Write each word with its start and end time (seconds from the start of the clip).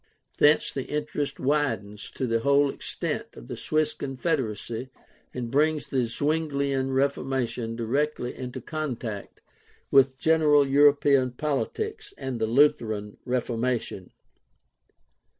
Thence 0.39 0.71
the 0.71 0.87
interest 0.87 1.39
widens 1.39 2.09
to 2.15 2.25
the 2.25 2.39
whole 2.39 2.71
extent 2.71 3.27
of 3.35 3.47
the 3.47 3.55
Swiss 3.55 3.93
confederacy 3.93 4.89
and 5.31 5.51
brings 5.51 5.85
the 5.89 6.05
Zwinglian 6.07 6.91
Reformation 6.91 7.75
directly 7.75 8.33
into 8.35 8.61
contact 8.61 9.41
with 9.91 10.17
general 10.17 10.67
European 10.67 11.29
politics 11.33 12.15
and 12.17 12.41
the 12.41 12.47
Lutheran 12.47 13.17
Reformation. 13.25 14.09